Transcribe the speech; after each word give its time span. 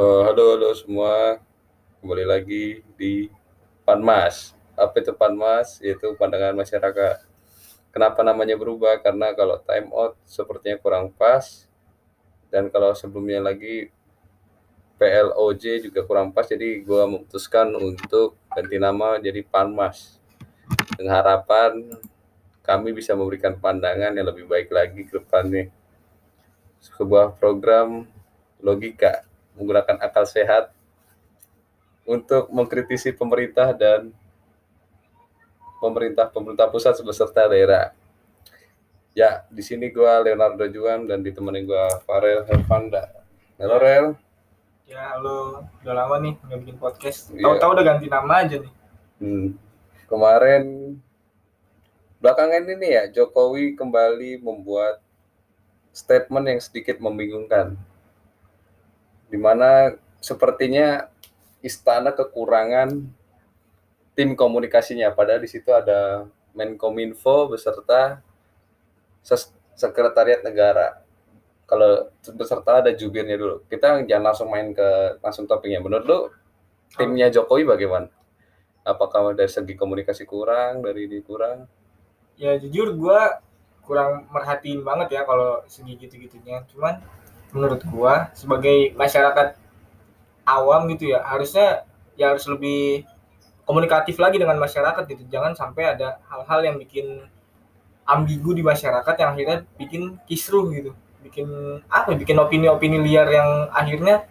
Eh, 0.00 0.22
halo, 0.24 0.56
halo 0.56 0.72
semua. 0.72 1.36
Kembali 2.00 2.24
lagi 2.24 2.80
di 2.96 3.28
Panmas. 3.84 4.56
Apa 4.72 4.96
itu 4.96 5.12
Panmas? 5.12 5.76
Yaitu 5.84 6.16
pandangan 6.16 6.56
masyarakat. 6.56 7.28
Kenapa 7.92 8.24
namanya 8.24 8.56
berubah? 8.56 8.96
Karena 9.04 9.36
kalau 9.36 9.60
time 9.60 9.92
out 9.92 10.16
sepertinya 10.24 10.80
kurang 10.80 11.12
pas. 11.12 11.68
Dan 12.48 12.72
kalau 12.72 12.96
sebelumnya 12.96 13.44
lagi 13.44 13.92
PLOJ 14.96 15.84
juga 15.84 16.00
kurang 16.08 16.32
pas. 16.32 16.48
Jadi 16.48 16.80
gue 16.80 17.02
memutuskan 17.04 17.68
untuk 17.76 18.40
ganti 18.56 18.80
nama 18.80 19.20
jadi 19.20 19.44
Panmas. 19.44 20.16
Dengan 20.96 21.20
harapan 21.20 21.76
kami 22.64 22.96
bisa 22.96 23.12
memberikan 23.12 23.52
pandangan 23.52 24.16
yang 24.16 24.32
lebih 24.32 24.48
baik 24.48 24.72
lagi 24.72 25.04
ke 25.04 25.20
depannya. 25.20 25.68
Sebuah 26.80 27.36
program 27.36 28.08
logika 28.64 29.28
menggunakan 29.60 30.00
akal 30.00 30.24
sehat 30.24 30.72
untuk 32.08 32.48
mengkritisi 32.48 33.12
pemerintah 33.12 33.76
dan 33.76 34.08
pemerintah-pemerintah 35.84 36.72
pusat 36.72 36.96
beserta 37.04 37.44
daerah. 37.44 37.92
Ya, 39.12 39.44
di 39.52 39.60
sini 39.60 39.92
gua 39.92 40.24
Leonardo 40.24 40.64
Juan 40.72 41.04
dan 41.04 41.20
ditemani 41.20 41.68
gua 41.68 42.00
Farel 42.08 42.48
Hervanda. 42.48 43.12
Halo 43.60 43.76
Rel. 43.76 44.06
Ya 44.88 45.14
halo, 45.14 45.68
udah 45.84 45.94
lama 45.94 46.16
nih 46.18 46.34
nggak 46.40 46.58
bikin 46.66 46.76
podcast. 46.80 47.30
Iya. 47.30 47.46
Tahu-tahu 47.46 47.70
udah 47.78 47.84
ganti 47.84 48.06
nama 48.10 48.42
aja 48.42 48.56
nih. 48.58 48.72
Hmm, 49.20 49.46
kemarin 50.08 50.64
belakangan 52.18 52.64
ini 52.64 52.88
ya 52.98 53.04
Jokowi 53.12 53.78
kembali 53.78 54.42
membuat 54.42 54.98
statement 55.94 56.46
yang 56.48 56.60
sedikit 56.62 56.98
membingungkan. 56.98 57.78
Di 59.30 59.38
mana 59.38 59.94
sepertinya 60.18 61.06
istana 61.62 62.12
kekurangan 62.12 62.90
tim 64.18 64.36
komunikasinya 64.36 65.14
padahal 65.14 65.40
di 65.40 65.48
situ 65.48 65.70
ada 65.72 66.28
Menkominfo 66.50 67.46
beserta 67.54 68.18
sekretariat 69.78 70.42
negara. 70.42 70.98
Kalau 71.62 72.10
beserta 72.34 72.82
ada 72.82 72.90
jubirnya 72.90 73.38
dulu. 73.38 73.62
Kita 73.70 74.02
jangan 74.02 74.24
langsung 74.34 74.50
main 74.50 74.74
ke 74.74 75.22
langsung 75.22 75.46
topiknya. 75.46 75.78
Menurut 75.78 76.04
lu 76.04 76.18
timnya 76.98 77.30
Jokowi 77.30 77.62
bagaimana? 77.62 78.10
Apakah 78.82 79.30
dari 79.38 79.46
segi 79.46 79.78
komunikasi 79.78 80.26
kurang, 80.26 80.82
dari 80.82 81.06
ini 81.06 81.22
kurang? 81.22 81.70
Ya 82.34 82.58
jujur 82.58 82.98
gua 82.98 83.38
kurang 83.86 84.26
merhatiin 84.34 84.82
banget 84.82 85.14
ya 85.14 85.22
kalau 85.22 85.62
segi 85.70 85.94
gitu-gitunya. 85.94 86.66
Cuman 86.74 86.98
menurut 87.52 87.82
gua 87.88 88.30
sebagai 88.34 88.94
masyarakat 88.94 89.58
awam 90.46 90.90
gitu 90.94 91.14
ya 91.14 91.22
harusnya 91.22 91.86
ya 92.18 92.34
harus 92.34 92.44
lebih 92.50 93.06
komunikatif 93.70 94.18
lagi 94.18 94.36
dengan 94.42 94.58
masyarakat 94.58 95.06
gitu. 95.06 95.22
Jangan 95.30 95.54
sampai 95.54 95.94
ada 95.94 96.18
hal-hal 96.26 96.60
yang 96.66 96.76
bikin 96.82 97.22
ambigu 98.02 98.50
di 98.50 98.66
masyarakat 98.66 99.14
yang 99.14 99.30
akhirnya 99.38 99.58
bikin 99.78 100.18
kisruh 100.26 100.66
gitu. 100.74 100.90
Bikin 101.22 101.46
apa? 101.86 102.10
ya, 102.10 102.16
Bikin 102.18 102.34
opini-opini 102.34 102.98
liar 102.98 103.30
yang 103.30 103.70
akhirnya 103.70 104.26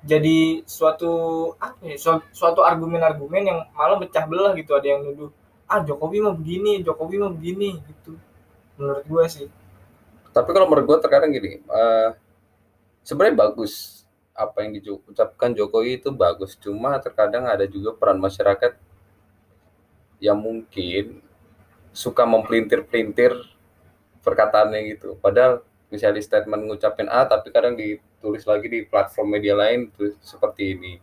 jadi 0.00 0.64
suatu 0.64 1.12
apa 1.60 1.76
ya, 1.84 1.96
suatu, 2.32 2.64
argumen-argumen 2.64 3.42
yang 3.44 3.58
malah 3.76 4.00
pecah 4.00 4.24
belah 4.24 4.56
gitu 4.56 4.72
ada 4.72 4.96
yang 4.96 5.04
nuduh 5.04 5.28
ah 5.68 5.84
Jokowi 5.84 6.24
mau 6.24 6.32
begini 6.32 6.80
Jokowi 6.80 7.20
mau 7.20 7.28
begini 7.28 7.76
gitu 7.84 8.16
menurut 8.80 9.04
gua 9.04 9.28
sih 9.28 9.44
Tapi 10.30 10.50
kalau 10.54 10.66
menurut 10.70 10.86
gue 10.86 10.98
terkadang 11.02 11.30
gini, 11.34 11.58
eh, 11.58 12.08
sebenarnya 13.04 13.36
bagus 13.48 14.04
apa 14.34 14.64
yang 14.64 14.72
diucapkan 14.78 15.50
Jokowi 15.52 16.00
itu 16.00 16.10
bagus. 16.14 16.56
Cuma 16.56 16.96
terkadang 17.02 17.44
ada 17.50 17.66
juga 17.68 17.92
peran 17.96 18.18
masyarakat 18.22 18.72
yang 20.20 20.36
mungkin 20.38 21.24
suka 21.90 22.24
mempelintir-pelintir 22.28 23.32
perkataannya 24.22 24.80
gitu. 24.96 25.16
Padahal 25.18 25.64
misalnya 25.90 26.22
statement 26.22 26.62
ngucapin 26.68 27.08
A, 27.10 27.26
tapi 27.26 27.50
kadang 27.50 27.74
ditulis 27.74 28.44
lagi 28.46 28.68
di 28.68 28.80
platform 28.86 29.38
media 29.38 29.54
lain 29.58 29.90
tuh 29.94 30.14
seperti 30.22 30.76
ini. 30.76 30.94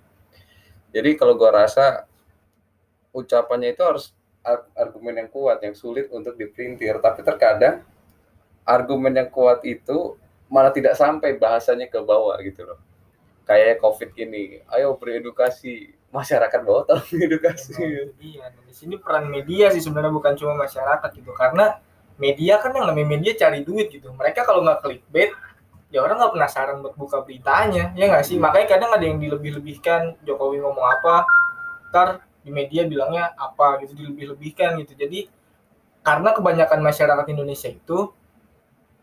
Jadi 0.95 1.15
kalau 1.19 1.35
gua 1.35 1.65
rasa 1.65 2.07
ucapannya 3.11 3.73
itu 3.75 3.83
harus 3.83 4.13
ar- 4.45 4.67
argumen 4.77 5.15
yang 5.25 5.29
kuat, 5.31 5.59
yang 5.63 5.75
sulit 5.75 6.07
untuk 6.13 6.37
dipelintir. 6.39 6.99
Tapi 7.03 7.19
terkadang 7.25 7.83
argumen 8.67 9.15
yang 9.15 9.31
kuat 9.31 9.63
itu 9.63 10.19
malah 10.51 10.75
tidak 10.75 10.99
sampai 10.99 11.39
bahasanya 11.39 11.87
ke 11.87 12.03
bawah 12.03 12.35
gitu 12.43 12.67
loh. 12.67 12.79
Kayak 13.47 13.79
COVID 13.79 14.11
ini, 14.19 14.59
ayo 14.75 14.99
beredukasi 14.99 15.95
masyarakat 16.11 16.59
bawah 16.67 16.83
tolong 16.83 17.07
edukasi. 17.31 17.79
Emang, 17.79 18.11
iya 18.19 18.51
di 18.51 18.73
sini 18.75 18.99
peran 18.99 19.31
media 19.31 19.71
sih 19.71 19.79
sebenarnya 19.79 20.11
bukan 20.11 20.35
cuma 20.35 20.53
masyarakat 20.59 21.09
gitu. 21.15 21.31
Karena 21.31 21.79
media 22.19 22.59
kan 22.59 22.75
yang 22.75 22.91
namanya 22.91 23.07
media 23.07 23.31
cari 23.39 23.63
duit 23.63 23.87
gitu. 23.87 24.11
Mereka 24.11 24.43
kalau 24.43 24.67
nggak 24.67 24.83
clickbait 24.83 25.31
ya 25.87 26.03
orang 26.03 26.19
nggak 26.19 26.33
penasaran 26.35 26.83
buat 26.83 26.95
buka 26.99 27.23
beritanya. 27.23 27.95
Ya 27.95 28.11
nggak 28.11 28.27
sih? 28.27 28.35
Hmm. 28.35 28.51
makanya 28.51 28.67
kadang 28.75 28.91
ada 28.91 29.05
yang 29.07 29.19
dilebih-lebihkan 29.23 30.19
Jokowi 30.27 30.59
ngomong 30.59 30.83
apa? 30.83 31.23
Ntar 31.95 32.07
di 32.43 32.51
media 32.51 32.83
bilangnya 32.83 33.31
apa 33.35 33.79
gitu 33.83 33.95
dilebih-lebihkan 33.95 34.79
gitu. 34.83 34.95
Jadi 34.95 35.31
karena 36.03 36.31
kebanyakan 36.31 36.79
masyarakat 36.83 37.25
Indonesia 37.31 37.67
itu 37.71 38.11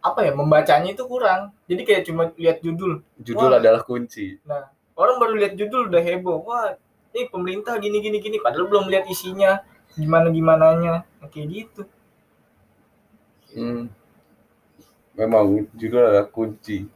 apa 0.04 0.20
ya 0.28 0.36
membacanya 0.36 0.92
itu 0.92 1.08
kurang 1.08 1.48
jadi 1.64 1.82
kayak 1.82 2.02
cuma 2.04 2.28
lihat 2.36 2.60
judul 2.60 3.00
Judul 3.16 3.48
Wah. 3.48 3.56
adalah 3.56 3.80
kunci. 3.80 4.36
orang 4.94 5.16
baru 5.16 5.32
lihat 5.40 5.56
judul 5.56 5.88
udah 5.88 6.02
heboh 6.04 6.44
wah 6.44 6.76
ini 7.16 7.26
pemerintah 7.32 7.80
gini 7.80 8.04
gini 8.04 8.20
gini 8.20 8.36
padahal 8.38 8.68
belum 8.68 8.92
lihat 8.92 9.08
isinya 9.08 9.64
gimana 9.96 10.28
gimananya 10.28 11.08
kayak 11.32 11.48
gitu 11.48 11.82
Hmm. 13.54 13.86
Memang 15.14 15.70
judul 15.78 16.02
adalah 16.02 16.26
kunci. 16.26 16.90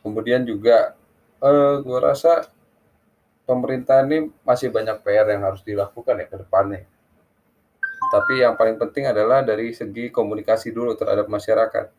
Kemudian 0.00 0.48
juga 0.48 0.96
eh 1.44 1.74
gua 1.84 2.00
rasa 2.00 2.48
pemerintah 3.44 4.00
ini 4.08 4.32
masih 4.40 4.72
banyak 4.72 5.04
PR 5.04 5.28
yang 5.36 5.44
harus 5.44 5.60
dilakukan 5.60 6.16
ya 6.16 6.26
ke 6.32 6.36
depannya. 6.40 6.88
Tapi 8.08 8.40
yang 8.40 8.56
paling 8.56 8.80
penting 8.80 9.04
adalah 9.04 9.44
dari 9.44 9.76
segi 9.76 10.08
komunikasi 10.08 10.72
dulu 10.72 10.96
terhadap 10.96 11.28
masyarakat. 11.28 11.92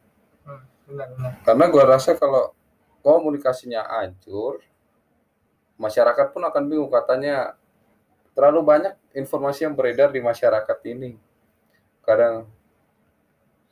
Hmm, 0.47 0.63
benar 0.88 1.08
benar 1.12 1.31
Karena 1.44 1.66
gua 1.68 1.84
rasa 2.00 2.16
kalau 2.16 2.56
komunikasinya 3.03 3.84
hancur, 3.84 4.63
masyarakat 5.80 6.34
pun 6.34 6.44
akan 6.44 6.63
bingung 6.68 6.91
katanya 6.91 7.56
terlalu 8.34 8.62
banyak 8.66 8.94
informasi 9.16 9.66
yang 9.66 9.74
beredar 9.74 10.13
di 10.13 10.22
masyarakat 10.22 10.78
ini. 10.90 11.18
Kadang 12.06 12.47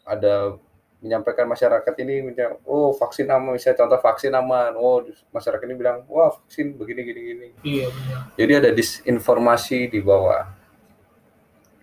ada 0.05 0.57
menyampaikan 1.05 1.45
masyarakat 1.45 1.93
ini 2.01 2.25
misalnya, 2.25 2.57
oh 2.65 2.89
vaksin 2.95 3.29
aman, 3.29 3.53
misalnya 3.53 3.85
contoh 3.85 3.99
vaksin 4.01 4.33
aman, 4.33 4.73
oh 4.73 5.05
masyarakat 5.29 5.65
ini 5.69 5.75
bilang, 5.77 6.01
wah 6.09 6.33
vaksin 6.33 6.73
begini 6.73 7.01
gini 7.05 7.21
gini. 7.21 7.47
iya 7.61 7.87
Jadi 8.33 8.51
ada 8.57 8.69
disinformasi 8.73 9.91
di 9.91 10.01
bawah. 10.01 10.49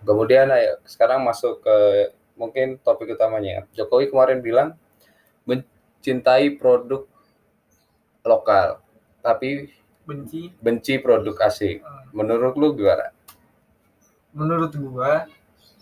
Kemudian 0.03 0.51
ayo 0.51 0.83
sekarang 0.83 1.23
masuk 1.23 1.63
ke 1.63 1.77
mungkin 2.35 2.83
topik 2.83 3.15
utamanya. 3.15 3.63
Jokowi 3.71 4.11
kemarin 4.11 4.43
bilang 4.43 4.75
mencintai 5.45 6.57
produk 6.57 7.07
lokal, 8.23 8.79
tapi 9.21 9.71
benci 10.03 10.51
benci 10.59 10.99
produk 10.99 11.35
asing. 11.47 11.83
Hmm. 11.83 12.11
Menurut 12.13 12.55
lu 12.55 12.75
gimana? 12.75 13.11
menurut 14.33 14.73
gua 14.81 15.29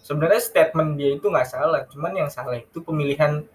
sebenarnya 0.03 0.43
statement 0.43 0.99
dia 0.99 1.15
itu 1.15 1.23
nggak 1.23 1.47
salah 1.47 1.87
cuman 1.87 2.19
yang 2.19 2.27
salah 2.27 2.59
itu 2.59 2.83
pemilihan 2.83 3.47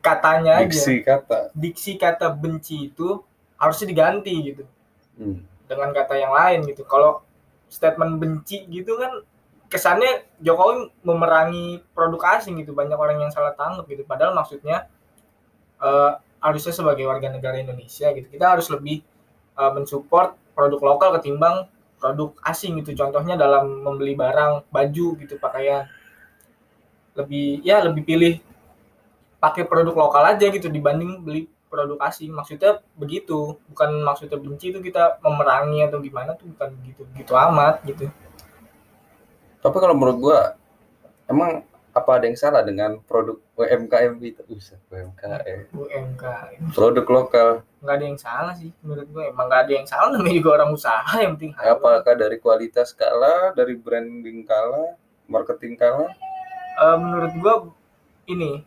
katanya 0.00 0.64
aja 0.64 0.72
Diksi 0.72 1.04
kata. 1.04 1.52
diksi 1.52 2.00
kata 2.00 2.32
benci 2.32 2.88
itu 2.88 3.20
harusnya 3.60 3.92
diganti 3.92 4.32
gitu 4.40 4.64
Hmm. 5.20 5.42
dengan 5.66 5.90
kata 5.92 6.14
yang 6.14 6.30
lain 6.30 6.64
gitu. 6.64 6.86
Kalau 6.86 7.20
statement 7.68 8.16
benci 8.16 8.64
gitu 8.70 8.96
kan 8.96 9.20
kesannya 9.68 10.24
Jokowi 10.40 10.94
memerangi 11.04 11.82
produk 11.92 12.38
asing 12.38 12.56
gitu. 12.62 12.70
Banyak 12.72 12.94
orang 12.94 13.20
yang 13.20 13.32
salah 13.34 13.52
tanggap 13.52 13.84
gitu. 13.90 14.06
Padahal 14.06 14.32
maksudnya 14.32 14.86
eh, 15.82 16.12
harusnya 16.38 16.72
sebagai 16.74 17.04
warga 17.06 17.30
negara 17.32 17.58
Indonesia 17.58 18.10
gitu. 18.14 18.26
Kita 18.30 18.56
harus 18.58 18.66
lebih 18.70 19.02
eh, 19.58 19.70
mensupport 19.74 20.34
produk 20.54 20.80
lokal 20.94 21.08
ketimbang 21.18 21.66
produk 21.98 22.34
asing 22.46 22.78
gitu. 22.82 22.94
Contohnya 22.94 23.34
dalam 23.34 23.82
membeli 23.82 24.14
barang, 24.14 24.70
baju 24.70 25.06
gitu, 25.18 25.34
pakaian. 25.38 25.86
Lebih 27.18 27.66
ya 27.66 27.82
lebih 27.82 28.02
pilih 28.06 28.34
pakai 29.38 29.66
produk 29.66 29.94
lokal 29.94 30.34
aja 30.34 30.46
gitu 30.50 30.66
dibanding 30.66 31.22
beli 31.22 31.46
produk 31.70 32.00
asing 32.08 32.32
maksudnya 32.32 32.82
begitu 32.98 33.54
bukan 33.70 34.02
maksudnya 34.02 34.40
benci 34.40 34.72
itu 34.74 34.80
kita 34.82 35.20
memerangi 35.22 35.84
atau 35.86 36.00
gimana 36.02 36.34
tuh 36.34 36.50
bukan 36.50 36.74
begitu 36.80 37.02
gitu 37.14 37.32
amat 37.36 37.84
gitu 37.86 38.10
Tapi 39.58 39.76
kalau 39.78 39.94
menurut 39.94 40.18
gua 40.18 40.38
emang 41.28 41.66
apa 41.96 42.10
ada 42.20 42.24
yang 42.28 42.38
salah 42.38 42.62
dengan 42.62 43.00
produk 43.04 43.40
UMKM 43.58 44.20
itu? 44.22 44.42
Usah 44.52 44.78
UMKM. 44.92 45.72
UMK 45.74 46.24
Produk 46.76 47.06
lokal. 47.08 47.50
nggak 47.78 47.94
ada 47.94 48.06
yang 48.10 48.18
salah 48.18 48.54
sih 48.58 48.74
menurut 48.82 49.06
gue 49.06 49.24
emang 49.30 49.46
nggak 49.46 49.62
ada 49.70 49.72
yang 49.78 49.86
salah 49.86 50.10
namanya 50.10 50.34
juga 50.34 50.50
orang 50.58 50.74
usaha 50.74 51.14
yang 51.22 51.38
penting 51.38 51.54
halal. 51.54 51.78
apakah 51.78 52.14
dari 52.18 52.36
kualitas 52.42 52.90
kalah 52.90 53.54
dari 53.54 53.78
branding 53.78 54.42
kalah 54.42 54.98
marketing 55.30 55.78
kalah 55.78 56.10
Eh, 56.78 56.96
menurut 56.98 57.32
gue 57.34 57.54
ini 58.30 58.62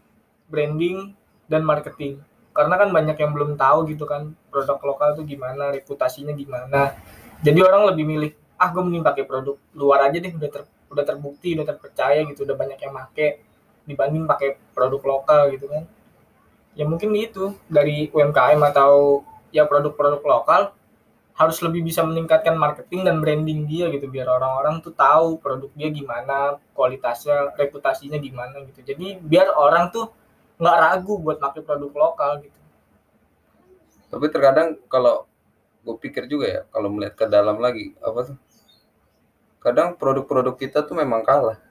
branding 0.51 1.15
dan 1.47 1.63
marketing 1.63 2.19
karena 2.51 2.75
kan 2.75 2.91
banyak 2.91 3.15
yang 3.15 3.31
belum 3.31 3.55
tahu 3.55 3.87
gitu 3.87 4.03
kan 4.03 4.35
produk 4.51 4.75
lokal 4.83 5.15
tuh 5.15 5.23
gimana 5.23 5.71
reputasinya 5.71 6.35
gimana 6.35 6.91
jadi 7.39 7.63
orang 7.63 7.95
lebih 7.95 8.03
milih 8.03 8.31
ah 8.59 8.67
gue 8.67 8.83
mending 8.83 8.99
pakai 8.99 9.23
produk 9.23 9.55
luar 9.71 10.11
aja 10.11 10.19
deh 10.19 10.27
udah 10.27 10.49
ter, 10.51 10.67
udah 10.91 11.07
terbukti 11.07 11.55
udah 11.55 11.65
terpercaya 11.65 12.27
gitu 12.27 12.43
udah 12.43 12.55
banyak 12.59 12.79
yang 12.83 12.93
make 12.93 13.41
dibanding 13.87 14.27
pakai 14.29 14.59
produk 14.75 15.01
lokal 15.17 15.49
gitu 15.55 15.65
kan. 15.71 15.87
Ya 16.77 16.87
mungkin 16.87 17.11
itu 17.17 17.55
dari 17.67 18.07
UMKM 18.11 18.61
atau 18.71 19.23
ya 19.51 19.67
produk-produk 19.67 20.23
lokal 20.23 20.61
harus 21.35 21.57
lebih 21.63 21.81
bisa 21.81 22.05
meningkatkan 22.05 22.53
marketing 22.53 23.07
dan 23.07 23.17
branding 23.19 23.65
dia 23.65 23.89
gitu 23.89 24.05
biar 24.07 24.29
orang-orang 24.29 24.83
tuh 24.83 24.93
tahu 24.93 25.41
produk 25.41 25.71
dia 25.73 25.89
gimana 25.89 26.61
kualitasnya 26.75 27.55
reputasinya 27.57 28.21
gimana 28.21 28.61
gitu. 28.69 28.85
Jadi 28.85 29.19
biar 29.19 29.51
orang 29.55 29.89
tuh 29.89 30.11
nggak 30.61 30.77
ragu 30.77 31.17
buat 31.17 31.41
pakai 31.41 31.65
produk 31.65 31.91
lokal 31.91 32.45
gitu. 32.45 32.59
Tapi 34.11 34.25
terkadang 34.29 34.77
kalau 34.91 35.25
gue 35.81 35.95
pikir 35.97 36.29
juga 36.29 36.45
ya 36.45 36.61
kalau 36.69 36.93
melihat 36.93 37.17
ke 37.17 37.25
dalam 37.25 37.57
lagi 37.57 37.97
apa 38.05 38.19
tuh 38.31 38.37
kadang 39.61 39.95
produk-produk 39.95 40.57
kita 40.57 40.81
tuh 40.81 40.97
memang 40.97 41.21
kalah 41.21 41.61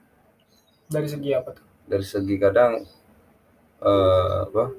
dari 0.87 1.07
segi 1.11 1.35
apa 1.35 1.53
tuh 1.53 1.67
dari 1.85 2.05
segi 2.07 2.35
kadang 2.39 2.81
eh, 3.83 4.37
apa 4.47 4.71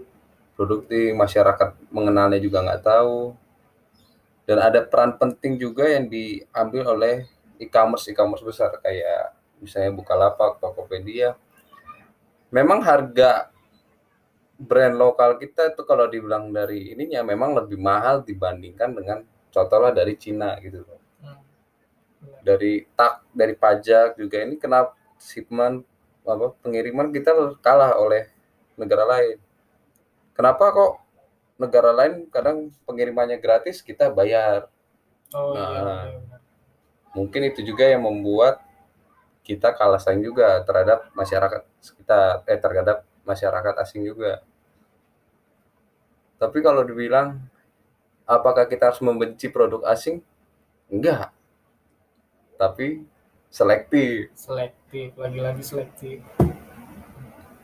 produk 0.57 0.81
di 0.89 1.13
masyarakat 1.13 1.93
mengenalnya 1.93 2.41
juga 2.41 2.65
nggak 2.65 2.83
tahu 2.83 3.37
dan 4.49 4.59
ada 4.59 4.83
peran 4.83 5.15
penting 5.17 5.55
juga 5.61 5.87
yang 5.87 6.11
diambil 6.11 6.99
oleh 6.99 7.15
e-commerce 7.63 8.11
e-commerce 8.11 8.43
besar 8.43 8.75
kayak 8.83 9.39
misalnya 9.63 9.95
Bukalapak, 9.95 10.59
Tokopedia. 10.59 11.39
Memang 12.51 12.83
harga 12.83 13.49
brand 14.59 14.95
lokal 14.99 15.39
kita 15.39 15.73
itu 15.73 15.83
kalau 15.87 16.11
dibilang 16.11 16.51
dari 16.51 16.93
ininya 16.93 17.23
memang 17.23 17.57
lebih 17.57 17.79
mahal 17.79 18.27
dibandingkan 18.27 18.93
dengan 18.93 19.19
contohnya 19.49 19.95
dari 19.95 20.15
Cina 20.19 20.59
gitu 20.59 20.83
loh. 20.83 21.02
Dari 22.43 22.87
tak 22.99 23.23
dari 23.35 23.55
pajak 23.55 24.19
juga 24.19 24.43
ini 24.43 24.59
kenapa 24.59 24.95
shipment 25.19 25.83
apa 26.27 26.55
pengiriman 26.63 27.11
kita 27.11 27.35
kalah 27.63 27.99
oleh 27.99 28.31
negara 28.79 29.05
lain. 29.07 29.39
Kenapa 30.37 30.65
kok 30.73 30.93
negara 31.61 31.91
lain 31.95 32.27
kadang 32.33 32.73
pengirimannya 32.89 33.39
gratis 33.39 33.81
kita 33.85 34.11
bayar? 34.11 34.69
oh 35.35 35.55
iya, 35.57 35.63
Nah. 35.83 36.03
iya 36.09 36.19
benar. 36.21 36.41
Mungkin 37.17 37.43
itu 37.51 37.61
juga 37.65 37.85
yang 37.93 38.03
membuat 38.09 38.61
kita 39.47 39.75
kalah 39.75 40.01
saing 40.01 40.23
juga 40.23 40.63
terhadap 40.67 41.11
masyarakat 41.19 41.63
sekitar 41.83 42.47
eh 42.47 42.59
terhadap 42.61 42.99
masyarakat 43.27 43.75
asing 43.83 44.03
juga. 44.07 44.43
Tapi 46.41 46.59
kalau 46.61 46.83
dibilang 46.83 47.39
apakah 48.27 48.67
kita 48.67 48.91
harus 48.93 49.03
membenci 49.05 49.47
produk 49.53 49.83
asing? 49.91 50.23
Enggak. 50.93 51.33
Tapi 52.63 53.03
selektif. 53.51 54.31
selektif 54.39 55.11
lagi-lagi 55.19 55.63
selektif 55.67 56.23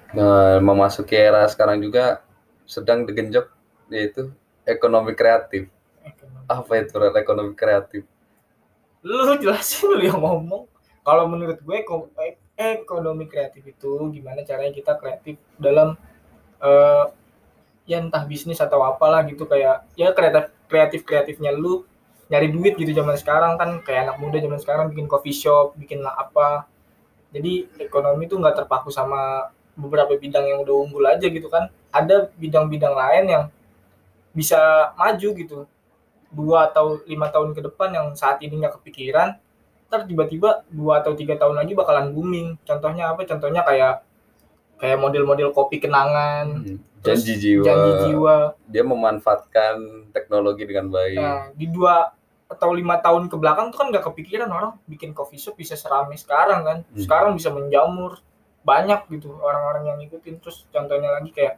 Nah, 0.08 0.58
memasuki 0.58 1.14
era 1.14 1.44
sekarang 1.46 1.78
juga 1.84 2.24
sedang 2.66 3.06
digenjot 3.06 3.46
yaitu 3.92 4.32
ekonomi 4.66 5.12
kreatif. 5.14 5.68
Ekonomi. 6.02 6.48
Apa 6.48 6.72
itu 6.80 6.96
ekonomi 7.14 7.52
kreatif? 7.52 8.02
lu 9.02 9.38
jelasin 9.38 9.94
lu 9.94 10.02
yang 10.02 10.18
ngomong 10.18 10.66
kalau 11.06 11.24
menurut 11.30 11.56
gue 11.62 11.78
eh, 12.20 12.34
ekonomi 12.58 13.30
kreatif 13.30 13.62
itu 13.62 13.90
gimana 14.10 14.42
caranya 14.42 14.74
kita 14.74 14.98
kreatif 14.98 15.38
dalam 15.56 15.94
eh 16.58 17.06
ya 17.88 18.04
entah 18.04 18.20
bisnis 18.28 18.60
atau 18.60 18.84
apalah 18.84 19.24
gitu 19.24 19.48
kayak 19.48 19.86
ya 19.96 20.12
kreatif 20.12 20.52
kreatif 20.68 21.00
kreatifnya 21.08 21.54
lu 21.54 21.88
nyari 22.28 22.48
duit 22.52 22.76
gitu 22.76 22.92
zaman 22.92 23.16
sekarang 23.16 23.56
kan 23.56 23.80
kayak 23.80 24.08
anak 24.08 24.16
muda 24.20 24.36
zaman 24.36 24.60
sekarang 24.60 24.84
bikin 24.92 25.08
coffee 25.08 25.34
shop 25.34 25.74
bikin 25.80 26.04
lah 26.04 26.12
apa. 26.16 26.68
Jadi 27.32 27.68
ekonomi 27.80 28.24
tuh 28.28 28.40
nggak 28.40 28.64
terpaku 28.64 28.88
sama 28.92 29.52
beberapa 29.76 30.16
bidang 30.16 30.44
yang 30.44 30.58
udah 30.64 30.74
unggul 30.76 31.04
aja 31.08 31.24
gitu 31.28 31.48
kan. 31.48 31.72
Ada 31.92 32.28
bidang-bidang 32.36 32.92
lain 32.92 33.24
yang 33.28 33.44
bisa 34.36 34.92
maju 34.96 35.28
gitu. 35.36 35.58
Dua 36.28 36.68
atau 36.68 37.00
lima 37.08 37.32
tahun 37.32 37.56
ke 37.56 37.64
depan 37.72 37.96
yang 37.96 38.06
saat 38.12 38.40
ini 38.44 38.60
nggak 38.60 38.80
kepikiran 38.80 39.40
ntar 39.88 40.04
tiba-tiba 40.04 40.68
dua 40.68 41.00
atau 41.00 41.16
tiga 41.16 41.32
tahun 41.40 41.64
lagi 41.64 41.72
bakalan 41.72 42.12
booming. 42.12 42.60
Contohnya 42.68 43.16
apa? 43.16 43.24
Contohnya 43.24 43.64
kayak 43.64 44.04
kayak 44.76 45.00
model-model 45.00 45.50
kopi 45.56 45.80
kenangan 45.80 46.60
Terus 46.98 47.22
Janji 47.22 47.34
jiwa. 47.38 47.64
janji 47.64 47.92
jiwa. 48.10 48.36
Dia 48.66 48.82
memanfaatkan 48.82 49.74
teknologi 50.10 50.66
dengan 50.66 50.90
baik. 50.90 51.18
nah 51.18 51.40
di 51.54 51.66
dua 51.70 52.10
atau 52.48 52.72
lima 52.72 52.96
tahun 53.04 53.28
ke 53.28 53.36
belakang 53.36 53.68
tuh 53.68 53.78
kan 53.84 53.86
nggak 53.92 54.04
kepikiran 54.08 54.48
orang 54.48 54.72
bikin 54.88 55.12
coffee 55.12 55.36
shop 55.36 55.60
bisa 55.60 55.76
seramai 55.76 56.16
sekarang 56.16 56.64
kan. 56.64 56.78
Hmm. 56.88 56.98
sekarang 56.98 57.30
bisa 57.36 57.52
menjamur. 57.52 58.20
Banyak 58.64 59.08
gitu 59.08 59.32
orang-orang 59.40 59.88
yang 59.88 59.96
ngikutin. 60.02 60.44
Terus 60.44 60.68
contohnya 60.68 61.14
lagi 61.14 61.32
kayak 61.32 61.56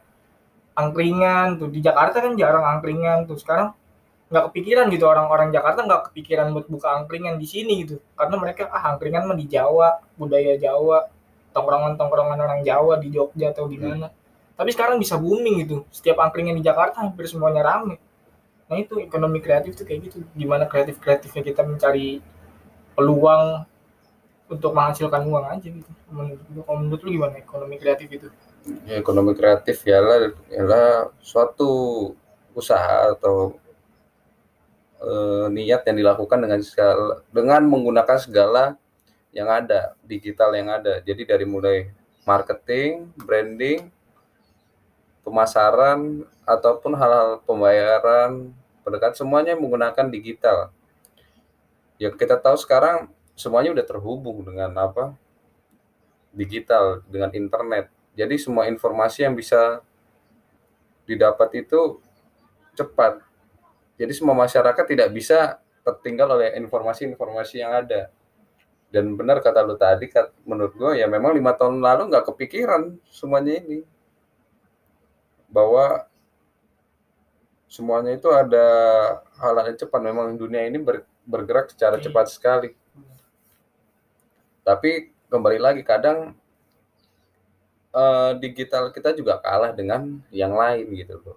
angkringan 0.75 1.59
tuh. 1.59 1.67
Di 1.67 1.83
Jakarta 1.83 2.23
kan 2.23 2.35
jarang 2.39 2.63
angkringan 2.63 3.27
tuh. 3.27 3.35
Sekarang 3.35 3.75
nggak 4.31 4.51
kepikiran 4.51 4.87
gitu. 4.91 5.07
Orang-orang 5.07 5.51
Jakarta 5.51 5.83
nggak 5.83 6.11
kepikiran 6.11 6.55
buat 6.55 6.67
buka 6.71 7.03
angkringan 7.03 7.35
di 7.35 7.47
sini 7.47 7.83
gitu. 7.83 7.99
Karena 8.15 8.35
mereka 8.39 8.71
ah 8.71 8.95
angkringan 8.95 9.27
mah 9.27 9.35
di 9.35 9.47
Jawa 9.47 9.99
budaya 10.15 10.55
Jawa 10.55 11.07
tongkrongan-tongkrongan 11.51 12.39
orang 12.39 12.61
Jawa 12.63 12.95
di 12.99 13.11
Jogja 13.11 13.51
atau 13.51 13.67
di 13.67 13.75
mana 13.75 14.07
tapi 14.61 14.77
sekarang 14.77 15.01
bisa 15.01 15.17
booming 15.17 15.65
gitu. 15.65 15.89
Setiap 15.89 16.21
angkringan 16.21 16.53
di 16.53 16.61
Jakarta 16.61 17.01
hampir 17.01 17.25
semuanya 17.25 17.65
rame 17.65 17.97
nah 18.71 18.79
itu 18.79 19.03
ekonomi 19.03 19.43
kreatif 19.43 19.75
tuh 19.75 19.83
kayak 19.83 20.07
gitu. 20.07 20.23
Gimana 20.31 20.63
kreatif 20.63 20.95
kreatifnya 21.03 21.43
kita 21.43 21.67
mencari 21.67 22.23
peluang 22.95 23.67
untuk 24.47 24.71
menghasilkan 24.71 25.27
uang 25.27 25.45
aja 25.51 25.67
gitu. 25.67 25.91
Menurut 26.07 26.39
menurut 26.79 27.01
lu 27.03 27.09
gimana 27.19 27.35
ekonomi 27.35 27.75
kreatif 27.75 28.07
itu? 28.07 28.27
Ya, 28.87 29.03
ekonomi 29.03 29.35
kreatif 29.35 29.83
ialah 29.83 30.31
ialah 30.47 31.11
suatu 31.19 31.69
usaha 32.55 33.11
atau 33.11 33.59
eh, 35.03 35.45
niat 35.51 35.83
yang 35.91 35.97
dilakukan 35.99 36.39
dengan 36.39 36.63
segala, 36.63 37.19
dengan 37.27 37.67
menggunakan 37.67 38.17
segala 38.23 38.79
yang 39.35 39.51
ada 39.51 39.99
digital 40.07 40.55
yang 40.55 40.71
ada. 40.71 41.03
Jadi 41.03 41.27
dari 41.27 41.43
mulai 41.43 41.91
marketing, 42.23 43.11
branding, 43.19 43.91
pemasaran 45.23 46.27
ataupun 46.43 46.91
hal-hal 46.99 47.39
pembayaran, 47.47 48.51
pendekatan 48.81 49.17
semuanya 49.17 49.53
menggunakan 49.57 50.07
digital. 50.09 50.69
Yang 52.01 52.17
kita 52.17 52.37
tahu 52.41 52.57
sekarang 52.57 53.13
semuanya 53.37 53.73
udah 53.77 53.85
terhubung 53.85 54.41
dengan 54.41 54.73
apa? 54.77 55.13
Digital, 56.33 57.05
dengan 57.05 57.29
internet. 57.33 57.89
Jadi 58.17 58.35
semua 58.41 58.67
informasi 58.67 59.23
yang 59.23 59.37
bisa 59.37 59.79
didapat 61.05 61.65
itu 61.65 62.01
cepat. 62.75 63.21
Jadi 63.99 64.11
semua 64.17 64.33
masyarakat 64.33 64.85
tidak 64.87 65.09
bisa 65.13 65.61
tertinggal 65.85 66.37
oleh 66.37 66.57
informasi-informasi 66.57 67.61
yang 67.61 67.73
ada. 67.85 68.09
Dan 68.91 69.15
benar 69.15 69.39
kata 69.39 69.63
lu 69.63 69.79
tadi, 69.79 70.11
menurut 70.43 70.75
gue 70.75 70.99
ya 70.99 71.07
memang 71.07 71.31
lima 71.31 71.55
tahun 71.55 71.79
lalu 71.79 72.11
nggak 72.11 72.27
kepikiran 72.27 72.99
semuanya 73.07 73.63
ini. 73.63 73.87
Bahwa 75.47 76.10
semuanya 77.71 78.11
itu 78.11 78.27
ada 78.27 78.65
hal 79.39 79.55
yang 79.55 79.79
cepat. 79.79 79.99
Memang 80.03 80.35
dunia 80.35 80.67
ini 80.67 80.75
ber- 80.75 81.07
bergerak 81.23 81.71
secara 81.71 81.95
Iya. 81.95 82.11
cepat 82.11 82.27
sekali. 82.27 82.69
Tapi 84.61 85.15
kembali 85.31 85.57
lagi 85.57 85.81
kadang 85.87 86.35
eh, 87.91 88.31
digital 88.39 88.87
kita 88.91 89.11
juga 89.11 89.35
kalah 89.39 89.71
dengan 89.75 90.19
yang 90.31 90.55
lain 90.55 90.87
gitu 90.95 91.19
loh. 91.23 91.35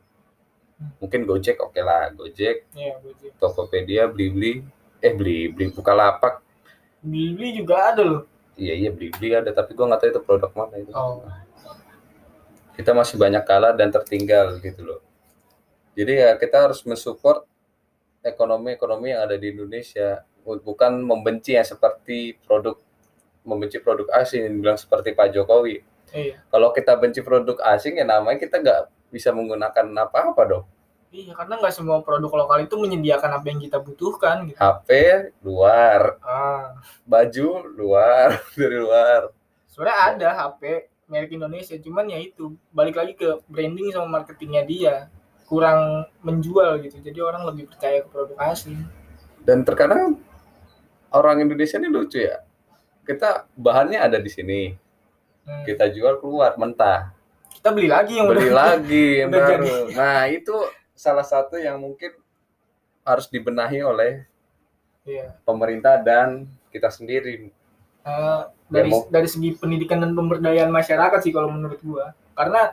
Mungkin 1.03 1.27
Gojek 1.27 1.59
oke 1.59 1.79
lah, 1.83 2.11
Gojek, 2.15 2.67
ya 2.75 2.95
gue 3.03 3.15
sih 3.19 3.31
Tokopedia, 3.39 4.07
Blibli, 4.07 4.63
eh 5.03 5.13
Blibli, 5.15 5.71
Bukalapak, 5.75 6.43
Beli 7.03 7.59
juga 7.59 7.91
ada 7.95 8.03
loh 8.03 8.23
iya 8.55 8.75
iya 8.75 8.91
Blibli 8.95 9.35
ada, 9.35 9.51
tapi 9.51 9.75
gua 9.75 9.91
nggak 9.91 10.01
tahu 10.01 10.11
itu 10.15 10.21
produk 10.23 10.51
mana 10.55 10.79
itu. 10.79 10.89
oh 10.95 11.27
Kita 12.75 12.91
masih 12.95 13.19
banyak 13.19 13.43
kalah 13.47 13.75
dan 13.75 13.91
tertinggal 13.91 14.59
gitu 14.59 14.83
loh. 14.83 15.01
Jadi 15.95 16.13
ya 16.19 16.35
kita 16.35 16.67
harus 16.69 16.83
mensupport 16.83 17.47
ekonomi-ekonomi 18.21 19.15
yang 19.15 19.23
ada 19.31 19.37
di 19.39 19.53
Indonesia, 19.55 20.25
bukan 20.43 20.93
membenci 21.01 21.55
yang 21.55 21.67
seperti 21.67 22.35
produk 22.43 22.77
membenci 23.45 23.77
produk 23.79 24.09
asing, 24.19 24.49
bilang 24.59 24.81
seperti 24.81 25.13
Pak 25.13 25.37
Jokowi. 25.37 25.85
iya 26.17 26.41
Kalau 26.49 26.73
kita 26.73 26.97
benci 26.97 27.21
produk 27.21 27.61
asing 27.77 28.01
ya 28.01 28.07
namanya 28.09 28.41
kita 28.41 28.57
nggak 28.59 28.81
bisa 29.13 29.31
menggunakan 29.31 29.85
apa-apa 30.09 30.43
dong. 30.49 30.65
Iya, 31.15 31.31
karena 31.39 31.63
nggak 31.63 31.71
semua 31.71 32.03
produk 32.03 32.33
lokal 32.43 32.67
itu 32.67 32.75
menyediakan 32.75 33.39
apa 33.39 33.47
yang 33.47 33.63
kita 33.63 33.79
butuhkan 33.79 34.51
gitu. 34.51 34.59
HP 34.59 34.89
luar, 35.47 36.19
Ah, 36.25 36.75
baju 37.07 37.71
luar 37.71 38.35
dari 38.59 38.79
luar. 38.83 39.31
sebenarnya 39.71 39.99
ada 40.11 40.29
HP 40.35 40.91
merek 41.07 41.31
Indonesia, 41.37 41.77
cuman 41.79 42.11
ya 42.11 42.19
itu 42.19 42.59
balik 42.75 42.99
lagi 42.99 43.15
ke 43.15 43.39
branding 43.47 43.95
sama 43.95 44.23
marketingnya 44.23 44.63
dia 44.67 44.95
kurang 45.45 45.81
menjual 46.21 46.81
gitu. 46.81 46.99
Jadi 46.99 47.19
orang 47.19 47.45
lebih 47.45 47.69
percaya 47.69 48.01
ke 48.01 48.09
produk 48.09 48.37
asli. 48.43 48.77
Dan 49.41 49.61
terkadang 49.63 50.17
orang 51.11 51.41
Indonesia 51.41 51.77
ini 51.77 51.89
lucu 51.89 52.19
ya. 52.19 52.41
Kita 53.05 53.45
bahannya 53.53 54.01
ada 54.01 54.17
di 54.17 54.29
sini, 54.29 54.61
Hmm. 55.45 55.61
kita 55.63 55.93
jual 55.93 56.17
keluar 56.19 56.57
mentah, 56.57 57.13
Kita 57.55 57.69
beli 57.71 57.85
lagi 57.87 58.17
yang 58.17 58.27
beli 58.27 58.49
udah 58.49 58.57
lagi 58.73 59.07
yang 59.21 59.29
udah 59.29 59.41
baru. 59.47 59.73
Nah 59.91 60.25
itu 60.27 60.57
salah 60.91 61.23
satu 61.23 61.57
yang 61.57 61.77
mungkin 61.77 62.13
harus 63.03 63.29
dibenahi 63.29 63.81
oleh 63.81 64.25
Iya. 65.05 65.37
pemerintah 65.45 65.97
dan 65.97 66.45
kita 66.69 66.89
sendiri. 66.89 67.53
Eh, 68.03 68.43
dari 68.67 68.89
mau- 68.89 69.05
dari 69.07 69.29
segi 69.29 69.53
pendidikan 69.55 70.01
dan 70.01 70.13
pemberdayaan 70.13 70.69
masyarakat 70.69 71.21
sih 71.21 71.33
kalau 71.33 71.49
menurut 71.49 71.81
gua. 71.81 72.13
Karena 72.33 72.73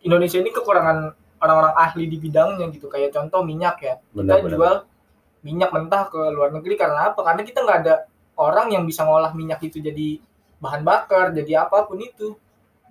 Indonesia 0.00 0.40
ini 0.40 0.48
kekurangan 0.48 1.12
orang-orang 1.38 1.74
ahli 1.74 2.04
di 2.10 2.16
bidangnya 2.18 2.66
gitu. 2.74 2.86
Kayak 2.90 3.14
contoh 3.14 3.42
minyak 3.42 3.76
ya. 3.82 3.94
Kita 3.98 4.14
Benar-benar. 4.14 4.52
jual 4.54 4.74
minyak 5.46 5.70
mentah 5.70 6.02
ke 6.10 6.20
luar 6.34 6.50
negeri 6.50 6.74
karena 6.74 7.14
apa? 7.14 7.20
Karena 7.22 7.42
kita 7.46 7.62
nggak 7.62 7.78
ada 7.86 7.94
orang 8.38 8.74
yang 8.74 8.82
bisa 8.86 9.06
ngolah 9.06 9.30
minyak 9.34 9.62
itu 9.62 9.78
jadi 9.78 10.18
bahan 10.58 10.82
bakar, 10.82 11.30
jadi 11.30 11.66
apa 11.66 11.86
pun 11.86 11.98
itu. 12.02 12.34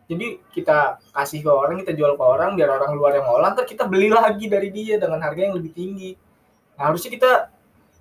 Jadi 0.08 0.40
kita 0.56 1.04
kasih 1.12 1.44
ke 1.44 1.52
orang, 1.52 1.84
kita 1.84 1.92
jual 1.92 2.16
ke 2.16 2.24
orang, 2.24 2.56
biar 2.56 2.72
orang 2.80 2.96
luar 2.96 3.20
yang 3.20 3.28
ngolah, 3.28 3.52
ntar 3.52 3.68
kita 3.68 3.84
beli 3.84 4.08
lagi 4.08 4.48
dari 4.48 4.72
dia 4.72 4.96
dengan 4.96 5.20
harga 5.20 5.52
yang 5.52 5.60
lebih 5.60 5.76
tinggi. 5.76 6.16
Nah, 6.80 6.88
harusnya 6.88 7.12
kita 7.12 7.52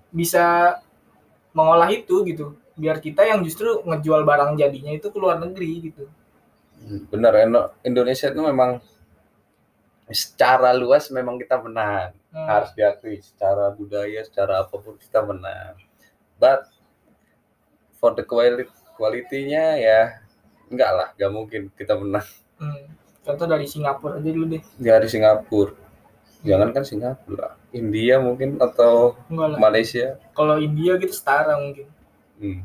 bisa 0.07 0.79
mengolah 1.51 1.91
itu 1.91 2.23
gitu, 2.23 2.55
biar 2.79 3.03
kita 3.03 3.27
yang 3.27 3.43
justru 3.43 3.83
ngejual 3.83 4.23
barang 4.23 4.55
jadinya 4.55 4.95
itu 4.95 5.11
ke 5.11 5.17
luar 5.19 5.35
negeri 5.43 5.91
gitu. 5.91 6.07
Benar, 7.11 7.43
Indo- 7.43 7.75
Indonesia 7.83 8.31
itu 8.31 8.39
memang 8.39 8.79
secara 10.11 10.71
luas 10.71 11.11
memang 11.11 11.35
kita 11.35 11.59
menang. 11.59 12.17
Hmm, 12.37 12.45
harus 12.45 12.69
diakui 12.77 13.17
secara 13.17 13.73
budaya 13.73 14.21
secara 14.21 14.61
apa 14.61 14.77
pun 14.77 14.93
kita 15.01 15.25
menang 15.25 15.73
but 16.37 16.69
for 17.97 18.13
the 18.13 18.21
quality 18.21 18.69
quality-nya 18.93 19.79
ya 19.81 20.21
enggak 20.69 20.91
lah 20.93 21.07
enggak 21.17 21.31
mungkin 21.33 21.61
kita 21.73 21.97
menang 21.97 22.27
hmm. 22.61 22.93
Contoh 23.27 23.43
dari 23.43 23.67
Singapura 23.67 24.23
aja 24.23 24.29
dulu 24.31 24.53
deh. 24.53 24.63
dari 24.77 25.07
Singapura 25.09 25.73
jangan 26.45 26.69
kan 26.69 26.83
Singapura 26.85 27.57
India 27.73 28.21
mungkin 28.21 28.61
atau. 28.61 29.17
Malaysia 29.57 30.21
Kalau 30.37 30.61
India 30.61 30.95
gitu 31.01 31.11
setara 31.11 31.57
mungkin. 31.57 31.89
Hmm. 32.37 32.61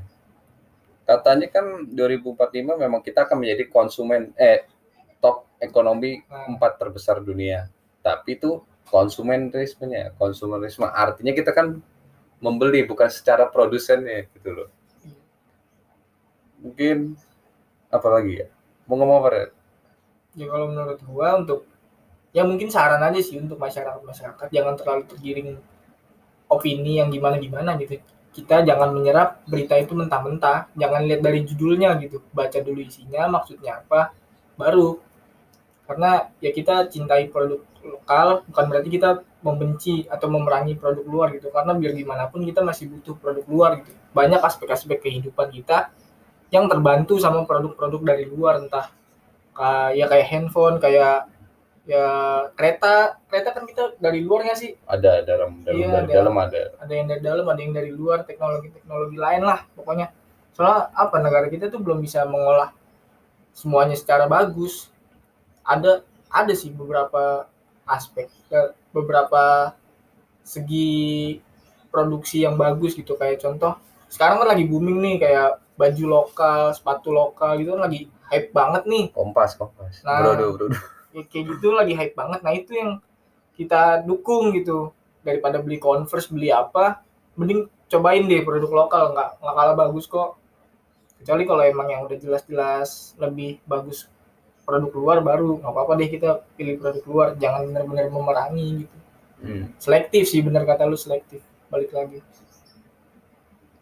katanya 1.02 1.48
kan 1.48 1.88
2045 1.96 2.76
memang 2.76 3.00
kita 3.00 3.24
akan 3.24 3.40
menjadi 3.40 3.72
konsumen 3.72 4.36
eh 4.36 4.68
top 5.22 5.46
ekonomi 5.62 6.26
Nah, 6.26 6.50
empat 6.50 6.82
terbesar 6.82 7.22
dunia. 7.22 7.70
Tapi 8.02 8.34
itu 8.34 8.58
konsumerismenya 8.90 10.18
konsumerisme. 10.18 10.90
Artinya 10.90 11.32
kita 11.32 11.54
kan 11.54 11.78
membeli 12.42 12.82
bukan 12.82 13.06
secara 13.06 13.46
produsennya 13.46 14.26
gitu 14.34 14.50
loh. 14.50 14.68
Mungkin 16.58 17.14
apa 17.88 18.08
lagi 18.10 18.42
ya? 18.42 18.48
Mau 18.90 18.98
ngomong 18.98 19.18
apa 19.22 19.30
Red? 19.30 19.50
ya 20.32 20.48
kalau 20.48 20.72
menurut 20.72 20.96
gua 21.04 21.36
untuk 21.36 21.68
ya 22.32 22.40
mungkin 22.48 22.72
saran 22.72 23.04
aja 23.04 23.20
sih 23.20 23.36
untuk 23.36 23.60
masyarakat 23.60 24.00
masyarakat. 24.00 24.46
Jangan 24.48 24.74
terlalu 24.80 25.02
tergiring 25.08 25.48
opini 26.48 27.00
yang 27.00 27.12
gimana 27.12 27.36
gimana 27.36 27.76
gitu. 27.76 28.00
Kita 28.32 28.64
jangan 28.64 28.96
menyerap 28.96 29.44
berita 29.44 29.76
itu 29.76 29.92
mentah-mentah. 29.92 30.72
Jangan 30.72 31.04
lihat 31.04 31.20
dari 31.20 31.44
judulnya 31.44 32.00
gitu. 32.00 32.24
Baca 32.32 32.58
dulu 32.64 32.80
isinya 32.80 33.28
maksudnya 33.28 33.84
apa 33.84 34.16
baru 34.56 34.96
karena 35.92 36.32
ya 36.40 36.50
kita 36.56 36.88
cintai 36.88 37.28
produk 37.28 37.60
lokal 37.84 38.46
bukan 38.48 38.64
berarti 38.72 38.88
kita 38.88 39.20
membenci 39.44 40.06
atau 40.08 40.32
memerangi 40.32 40.78
produk 40.80 41.04
luar 41.04 41.28
gitu. 41.36 41.52
Karena 41.52 41.76
biar 41.76 41.92
gimana 41.92 42.32
pun 42.32 42.40
kita 42.46 42.64
masih 42.64 42.88
butuh 42.88 43.18
produk 43.20 43.44
luar 43.44 43.70
gitu. 43.84 43.92
Banyak 44.16 44.40
aspek-aspek 44.40 45.04
kehidupan 45.04 45.52
kita 45.52 45.92
yang 46.48 46.64
terbantu 46.70 47.20
sama 47.20 47.44
produk-produk 47.44 48.00
dari 48.00 48.24
luar 48.24 48.62
entah 48.64 48.88
kayak 49.52 50.08
kayak 50.08 50.26
handphone 50.32 50.80
kayak 50.80 51.28
ya 51.84 52.06
kereta. 52.54 53.20
Kereta 53.28 53.48
kan 53.52 53.64
kita 53.68 53.98
dari 54.00 54.24
luar 54.24 54.48
nggak 54.48 54.58
sih. 54.58 54.72
Ada 54.88 55.26
dalam 55.26 55.60
dalam 55.66 55.76
Iya, 55.76 55.88
dari 55.92 56.08
ada. 56.08 56.14
dalam 56.16 56.34
ada. 56.38 56.60
Ada 56.80 56.92
yang 56.94 57.06
dari 57.10 57.20
dalam 57.20 57.46
ada 57.50 57.60
yang 57.60 57.74
dari 57.74 57.90
luar 57.92 58.24
teknologi 58.24 58.72
teknologi 58.72 59.18
lain 59.20 59.42
lah 59.44 59.60
pokoknya. 59.76 60.08
Soalnya 60.54 60.92
apa 60.94 61.16
negara 61.18 61.46
kita 61.50 61.68
tuh 61.68 61.82
belum 61.82 61.98
bisa 62.00 62.22
mengolah 62.24 62.70
semuanya 63.52 63.96
secara 63.98 64.24
bagus 64.30 64.91
ada 65.62 66.02
ada 66.32 66.52
sih 66.56 66.72
beberapa 66.72 67.46
aspek 67.86 68.30
beberapa 68.90 69.74
segi 70.42 71.38
produksi 71.92 72.42
yang 72.42 72.56
bagus 72.56 72.96
gitu. 72.96 73.14
Kayak 73.14 73.44
contoh 73.44 73.78
sekarang 74.08 74.42
kan 74.44 74.48
lagi 74.56 74.64
booming 74.68 74.98
nih 75.00 75.16
kayak 75.20 75.50
baju 75.76 76.04
lokal 76.04 76.60
sepatu 76.76 77.10
lokal 77.10 77.56
gitu 77.60 77.76
kan 77.76 77.88
lagi 77.88 78.08
hype 78.32 78.50
banget 78.52 78.82
nih. 78.88 79.04
Kompas 79.12 79.56
kompas. 79.56 80.00
Nah. 80.04 80.24
brodo 80.24 80.56
brodo 80.56 80.76
ya 81.12 81.22
kayak 81.28 81.44
gitu 81.56 81.76
lagi 81.76 81.92
hype 81.92 82.16
banget. 82.16 82.40
Nah 82.40 82.52
itu 82.56 82.72
yang 82.72 82.90
kita 83.56 84.02
dukung 84.04 84.56
gitu. 84.56 84.92
Daripada 85.22 85.62
beli 85.62 85.78
converse 85.78 86.32
beli 86.32 86.50
apa 86.50 86.98
mending 87.38 87.70
cobain 87.86 88.24
deh 88.26 88.42
produk 88.42 88.72
lokal. 88.88 89.12
Nggak 89.12 89.28
nggak 89.38 89.54
kalah 89.54 89.76
bagus 89.76 90.04
kok. 90.08 90.40
Kecuali 91.22 91.46
kalau 91.46 91.62
emang 91.62 91.86
yang 91.86 92.02
udah 92.02 92.18
jelas-jelas 92.18 93.14
lebih 93.20 93.62
bagus 93.62 94.10
produk 94.62 94.92
luar 94.94 95.18
baru 95.20 95.58
nggak 95.58 95.72
apa-apa 95.72 95.92
deh 96.00 96.08
kita 96.10 96.30
pilih 96.56 96.78
produk 96.80 97.04
luar 97.06 97.28
jangan 97.38 97.68
benar-benar 97.70 98.06
memerangi 98.10 98.68
gitu 98.86 98.96
Hmm. 99.42 99.74
selektif 99.74 100.30
sih 100.30 100.38
benar 100.38 100.62
kata 100.62 100.86
lu 100.86 100.94
selektif 100.94 101.42
balik 101.66 101.90
lagi 101.90 102.22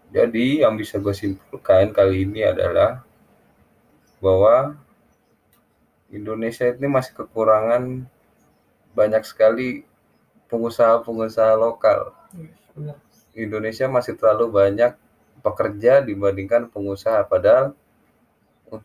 Jadi 0.08 0.64
yang 0.64 0.74
bisa 0.74 0.96
gue 0.96 1.12
simpulkan 1.12 1.92
kali 1.92 2.24
ini 2.24 2.42
adalah 2.42 3.04
bahwa 4.24 4.74
Indonesia 6.10 6.66
ini 6.66 6.88
masih 6.90 7.12
kekurangan 7.14 8.08
banyak 8.96 9.22
sekali 9.22 9.84
pengusaha-pengusaha 10.50 11.54
lokal. 11.54 12.10
benar 12.74 12.98
Indonesia 13.36 13.86
masih 13.86 14.18
terlalu 14.18 14.50
banyak 14.50 14.92
pekerja 15.44 16.02
dibandingkan 16.02 16.66
pengusaha. 16.66 17.22
Padahal 17.28 17.78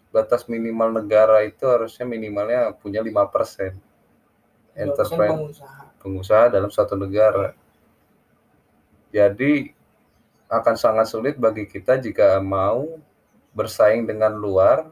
batas 0.10 0.50
minimal 0.50 0.98
negara 1.04 1.46
itu 1.46 1.68
harusnya 1.70 2.08
minimalnya 2.08 2.74
punya 2.74 3.06
5% 3.06 3.77
enterprise. 4.75 5.32
pengusaha. 5.32 5.82
Pengusaha 6.01 6.46
dalam 6.51 6.70
suatu 6.70 6.94
negara. 6.98 7.54
Jadi 9.13 9.72
akan 10.51 10.75
sangat 10.77 11.10
sulit 11.10 11.36
bagi 11.39 11.65
kita 11.65 11.98
jika 11.98 12.38
mau 12.44 13.00
bersaing 13.56 14.04
dengan 14.04 14.36
luar, 14.36 14.86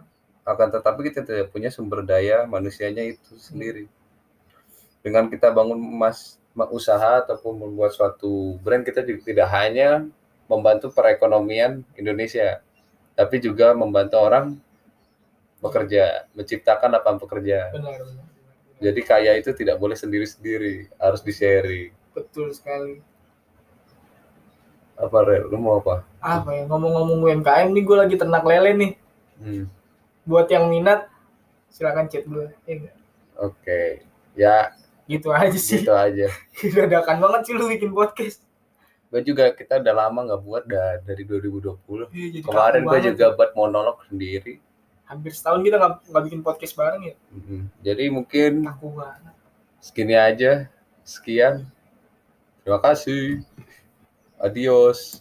akan 0.44 0.68
tetapi 0.72 1.12
kita 1.12 1.22
tidak 1.24 1.52
punya 1.52 1.70
sumber 1.70 2.02
daya 2.04 2.48
manusianya 2.48 3.04
itu 3.04 3.36
sendiri. 3.38 3.86
Dengan 5.04 5.28
kita 5.28 5.52
bangun 5.52 5.78
mas 5.78 6.40
usaha 6.72 7.22
ataupun 7.24 7.60
membuat 7.60 7.92
suatu 7.92 8.56
brand, 8.64 8.88
kita 8.88 9.04
juga 9.04 9.22
tidak 9.28 9.50
hanya 9.52 10.08
membantu 10.48 10.92
perekonomian 10.96 11.84
Indonesia, 12.00 12.64
tapi 13.16 13.44
juga 13.44 13.76
membantu 13.76 14.18
orang 14.20 14.46
bekerja, 15.64 16.28
menciptakan 16.36 16.92
lapangan 16.92 17.20
pekerjaan. 17.24 17.72
benar 17.72 17.96
benar. 18.04 18.26
Jadi 18.84 19.02
kaya 19.02 19.32
itu 19.40 19.56
tidak 19.56 19.80
boleh 19.80 19.96
sendiri-sendiri, 19.96 20.92
harus 21.00 21.24
di-sharing. 21.24 21.96
betul 22.14 22.52
sekali 22.54 23.02
Apa, 24.94 25.26
Rel? 25.26 25.50
Lu 25.50 25.58
mau 25.58 25.82
apa? 25.82 26.06
apa 26.22 26.50
ya 26.54 26.64
ngomong-ngomong 26.70 27.20
UMKM 27.26 27.74
nih 27.74 27.84
gue 27.84 27.98
lagi 27.98 28.16
ternak 28.16 28.44
lele 28.46 28.72
nih 28.78 28.92
Hmm, 29.34 29.66
buat 30.24 30.46
yang 30.48 30.70
minat 30.70 31.10
silakan 31.68 32.06
chat 32.08 32.24
gue 32.24 32.54
ya 32.64 32.74
nggak? 32.80 32.96
Oke. 33.42 34.06
Ya, 34.38 34.72
gitu 35.04 35.34
aja 35.34 35.58
sih 35.58 35.82
gitu 35.82 35.92
aja. 35.92 36.30
dadakan 36.78 37.18
banget 37.20 37.42
sih 37.50 37.54
lu 37.58 37.66
bikin 37.68 37.92
podcast 37.92 38.40
Gue 39.10 39.22
juga, 39.22 39.54
kita 39.54 39.78
udah 39.78 39.94
lama 39.94 40.20
nggak 40.26 40.42
buat 40.42 40.64
dah, 40.66 40.98
dari 41.02 41.22
2020. 41.22 42.10
Iya, 42.10 42.42
Kemarin 42.42 42.82
gue 42.82 43.00
juga 43.14 43.26
buat 43.34 43.54
monolog 43.54 44.02
sendiri. 44.10 44.58
Hampir 45.06 45.36
setahun 45.36 45.62
kita 45.62 45.76
nggak 45.78 46.24
bikin 46.26 46.42
podcast 46.42 46.74
bareng 46.74 47.04
ya 47.12 47.16
Mhm. 47.36 47.60
Jadi 47.84 48.04
mungkin 48.10 48.52
kaku 48.66 48.88
banget 48.98 49.36
segini 49.84 50.16
aja. 50.16 50.72
Sekian. 51.04 51.68
Terima 52.64 52.80
kasih. 52.80 53.44
Adios. 54.40 55.20